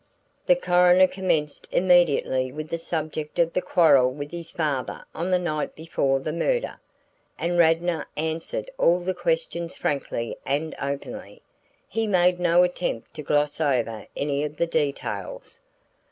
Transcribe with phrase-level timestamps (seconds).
[0.47, 5.37] The coroner commenced immediately with the subject of the quarrel with his father on the
[5.37, 6.79] night before the murder,
[7.37, 11.43] and Radnor answered all the questions frankly and openly.
[11.87, 15.59] He made no attempt to gloss over any of the details.